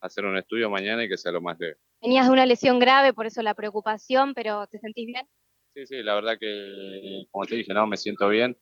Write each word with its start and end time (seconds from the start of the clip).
hacer 0.00 0.24
un 0.24 0.36
estudio 0.36 0.70
mañana 0.70 1.04
y 1.04 1.08
que 1.08 1.16
sea 1.16 1.32
lo 1.32 1.40
más 1.40 1.58
leve. 1.58 1.76
Venías 2.00 2.26
de 2.26 2.32
una 2.32 2.46
lesión 2.46 2.78
grave, 2.78 3.12
por 3.12 3.26
eso 3.26 3.42
la 3.42 3.54
preocupación, 3.54 4.34
pero 4.34 4.66
¿te 4.66 4.78
sentís 4.78 5.06
bien? 5.06 5.26
Sí, 5.74 5.86
sí, 5.86 6.02
la 6.02 6.14
verdad 6.14 6.38
que, 6.38 7.26
como 7.30 7.44
te 7.46 7.56
dije, 7.56 7.74
no, 7.74 7.86
me 7.86 7.96
siento 7.96 8.28
bien. 8.28 8.56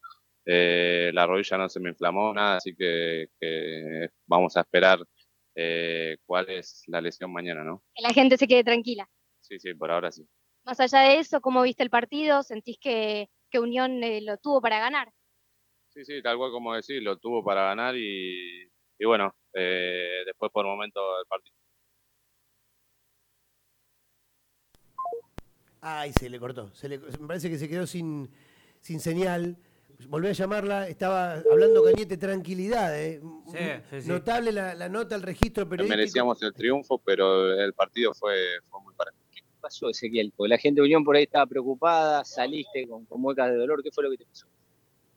Eh, 0.46 1.10
la 1.14 1.26
rodilla 1.26 1.56
no 1.56 1.68
se 1.68 1.80
me 1.80 1.90
inflamó, 1.90 2.34
nada, 2.34 2.56
así 2.56 2.74
que, 2.76 3.28
que 3.40 4.08
vamos 4.26 4.56
a 4.56 4.60
esperar 4.60 4.98
eh, 5.54 6.16
cuál 6.26 6.50
es 6.50 6.82
la 6.86 7.00
lesión 7.00 7.32
mañana, 7.32 7.64
¿no? 7.64 7.82
Que 7.94 8.02
la 8.02 8.12
gente 8.12 8.36
se 8.36 8.46
quede 8.46 8.64
tranquila. 8.64 9.08
Sí, 9.40 9.58
sí, 9.58 9.74
por 9.74 9.90
ahora 9.90 10.10
sí. 10.10 10.26
Más 10.64 10.80
allá 10.80 11.00
de 11.00 11.18
eso, 11.18 11.40
¿cómo 11.40 11.62
viste 11.62 11.82
el 11.82 11.90
partido? 11.90 12.42
¿Sentís 12.42 12.78
que, 12.80 13.28
que 13.50 13.58
Unión 13.58 14.02
eh, 14.02 14.20
lo 14.22 14.38
tuvo 14.38 14.60
para 14.60 14.78
ganar? 14.78 15.12
Sí, 15.90 16.04
sí, 16.04 16.22
tal 16.22 16.36
cual 16.36 16.50
como 16.50 16.74
decís, 16.74 17.00
lo 17.02 17.18
tuvo 17.18 17.44
para 17.44 17.64
ganar 17.64 17.94
y, 17.96 18.63
y 18.98 19.04
bueno, 19.04 19.34
eh, 19.52 20.22
después 20.26 20.50
por 20.52 20.64
momento 20.66 21.00
del 21.16 21.26
partido. 21.26 21.54
Ay, 25.80 26.12
se 26.18 26.30
le 26.30 26.38
cortó. 26.38 26.74
Se 26.74 26.88
le- 26.88 26.98
me 26.98 27.26
parece 27.28 27.50
que 27.50 27.58
se 27.58 27.68
quedó 27.68 27.86
sin, 27.86 28.30
sin 28.80 29.00
señal. 29.00 29.56
Volví 30.08 30.28
a 30.28 30.32
llamarla, 30.32 30.88
estaba 30.88 31.34
hablando 31.50 31.84
Cañete, 31.84 32.16
tranquilidad. 32.16 32.98
¿eh? 33.00 33.20
Sí, 33.46 33.58
sí, 33.90 34.02
sí. 34.02 34.08
Notable 34.08 34.50
la, 34.50 34.74
la 34.74 34.88
nota, 34.88 35.14
el 35.14 35.22
registro 35.22 35.68
periodístico. 35.68 35.96
Merecíamos 35.98 36.42
el 36.42 36.52
triunfo, 36.54 36.98
pero 36.98 37.52
el 37.52 37.72
partido 37.74 38.12
fue, 38.14 38.34
fue 38.68 38.80
muy 38.82 38.94
parejo. 38.94 39.16
pasó, 39.60 39.88
Ezequiel? 39.90 40.32
Porque 40.36 40.48
la 40.48 40.58
gente 40.58 40.80
de 40.80 40.86
Unión 40.86 41.04
por 41.04 41.16
ahí 41.16 41.24
estaba 41.24 41.46
preocupada, 41.46 42.24
saliste 42.24 42.86
con, 42.88 43.04
con 43.06 43.20
muecas 43.20 43.50
de 43.50 43.56
dolor, 43.56 43.82
¿qué 43.82 43.90
fue 43.92 44.04
lo 44.04 44.10
que 44.10 44.18
te 44.18 44.26
pasó? 44.26 44.46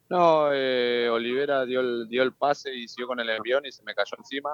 No, 0.09 0.49
eh, 0.53 1.09
Olivera 1.09 1.65
dio 1.65 1.81
el, 1.81 2.07
dio 2.07 2.23
el 2.23 2.33
pase 2.33 2.73
y 2.73 2.87
siguió 2.87 3.07
con 3.07 3.19
el 3.19 3.29
envión 3.29 3.65
y 3.65 3.71
se 3.71 3.83
me 3.83 3.93
cayó 3.93 4.15
encima. 4.17 4.51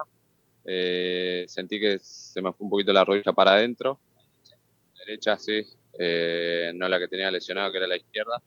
Eh, 0.64 1.44
sentí 1.48 1.78
que 1.80 1.98
se 2.00 2.40
me 2.42 2.52
fue 2.52 2.64
un 2.64 2.70
poquito 2.70 2.92
la 2.92 3.04
rodilla 3.04 3.32
para 3.32 3.52
adentro. 3.52 4.00
Derecha, 4.98 5.38
sí. 5.38 5.64
eh, 5.98 6.72
no 6.74 6.88
la 6.88 6.98
que 6.98 7.08
tenía 7.08 7.30
lesionada, 7.30 7.70
que 7.70 7.78
era 7.78 7.86
la 7.86 7.96
izquierda. 7.96 8.42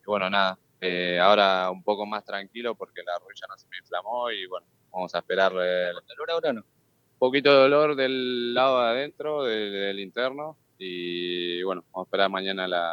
Y 0.00 0.04
bueno, 0.06 0.28
nada. 0.30 0.58
eh, 0.80 1.18
ahora 1.20 1.70
un 1.70 1.82
poco 1.84 2.06
más 2.06 2.24
tranquilo 2.24 2.74
porque 2.74 3.02
la 3.04 3.18
rodilla 3.18 3.46
no 3.48 3.56
se 3.56 3.68
me 3.68 3.78
inflamó 3.78 4.30
y 4.32 4.46
bueno, 4.46 4.66
vamos 4.90 5.14
a 5.14 5.18
esperar 5.18 5.52
eh, 5.62 5.92
¿Dolor 6.08 6.30
ahora 6.32 6.52
no? 6.52 6.60
un 6.62 7.18
poquito 7.18 7.50
de 7.52 7.56
dolor 7.60 7.94
del 7.96 8.52
lado 8.54 8.80
de 8.82 8.88
adentro, 8.88 9.44
del, 9.44 10.00
interno. 10.00 10.58
Y 10.78 11.62
bueno, 11.62 11.84
vamos 11.92 12.06
a 12.06 12.08
esperar 12.08 12.30
mañana 12.30 12.66
la, 12.66 12.92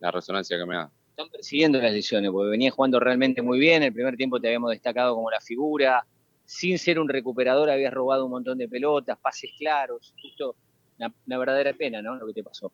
la 0.00 0.10
resonancia 0.10 0.58
que 0.58 0.66
me 0.66 0.76
da. 0.76 0.90
Están 1.12 1.28
persiguiendo 1.30 1.78
las 1.80 1.92
lesiones, 1.92 2.30
porque 2.30 2.50
venías 2.50 2.74
jugando 2.74 2.98
realmente 2.98 3.42
muy 3.42 3.58
bien, 3.58 3.82
el 3.82 3.92
primer 3.92 4.16
tiempo 4.16 4.40
te 4.40 4.48
habíamos 4.48 4.70
destacado 4.70 5.14
como 5.14 5.30
la 5.30 5.40
figura, 5.40 6.06
sin 6.44 6.78
ser 6.78 6.98
un 6.98 7.08
recuperador 7.08 7.68
habías 7.70 7.92
robado 7.92 8.24
un 8.24 8.30
montón 8.30 8.56
de 8.58 8.66
pelotas, 8.68 9.18
pases 9.20 9.50
claros, 9.58 10.14
justo 10.20 10.56
una, 10.98 11.14
una 11.26 11.38
verdadera 11.38 11.72
pena, 11.74 12.00
¿no? 12.00 12.16
Lo 12.16 12.26
que 12.26 12.32
te 12.32 12.42
pasó. 12.42 12.72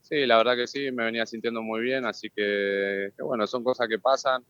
Sí, 0.00 0.26
la 0.26 0.38
verdad 0.38 0.56
que 0.56 0.66
sí, 0.66 0.90
me 0.92 1.04
venía 1.04 1.26
sintiendo 1.26 1.62
muy 1.62 1.80
bien, 1.82 2.04
así 2.06 2.28
que, 2.30 3.10
que 3.16 3.22
bueno, 3.22 3.46
son 3.46 3.62
cosas 3.62 3.86
que 3.88 3.98
pasan. 3.98 4.42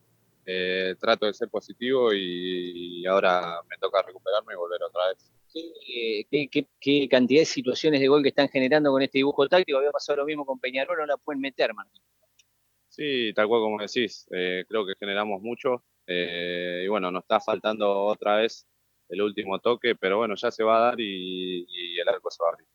Eh, 0.46 0.94
trato 1.00 1.24
de 1.24 1.32
ser 1.32 1.48
positivo 1.48 2.12
y, 2.12 3.00
y 3.00 3.06
ahora 3.06 3.60
me 3.70 3.78
toca 3.78 4.02
recuperarme 4.02 4.52
y 4.52 4.56
volver 4.56 4.82
otra 4.82 5.08
vez. 5.08 5.32
¿Qué, 5.50 5.60
eh, 6.20 6.26
qué- 6.30 6.48
qué- 6.48 6.68
qué 6.78 7.08
cantidad 7.08 7.40
de 7.40 7.46
situaciones 7.46 7.98
de 8.00 8.08
gol 8.08 8.22
que 8.22 8.28
están 8.28 8.48
generando 8.50 8.90
con 8.90 9.00
este 9.00 9.18
dibujo 9.18 9.48
táctico? 9.48 9.78
Había 9.78 9.90
pasado 9.90 10.18
lo 10.18 10.26
mismo 10.26 10.44
con 10.44 10.58
Peñarol, 10.58 10.98
no 10.98 11.06
la 11.06 11.16
pueden 11.16 11.40
meter, 11.40 11.72
Martín. 11.72 12.02
Sí, 12.94 13.32
tal 13.34 13.48
cual 13.48 13.62
como 13.62 13.78
decís, 13.78 14.24
eh, 14.30 14.64
creo 14.68 14.86
que 14.86 14.94
generamos 15.00 15.42
mucho 15.42 15.82
eh, 16.06 16.82
y 16.84 16.88
bueno, 16.88 17.10
nos 17.10 17.22
está 17.24 17.40
faltando 17.40 17.90
otra 18.04 18.36
vez 18.36 18.68
el 19.08 19.20
último 19.20 19.58
toque, 19.58 19.96
pero 19.96 20.18
bueno, 20.18 20.36
ya 20.36 20.52
se 20.52 20.62
va 20.62 20.76
a 20.76 20.80
dar 20.90 21.00
y, 21.00 21.66
y 21.68 21.98
el 21.98 22.08
arco 22.08 22.30
se 22.30 22.42
va 22.42 22.50
a 22.50 22.52
abrir. 22.52 22.68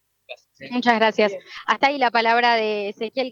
Muchas 0.72 1.00
gracias. 1.00 1.34
Hasta 1.66 1.88
ahí 1.88 1.98
la 1.98 2.12
palabra 2.12 2.56
de 2.56 2.90
Ezequiel 2.90 3.28